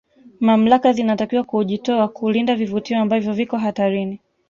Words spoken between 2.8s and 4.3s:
ambavyo viko hatarini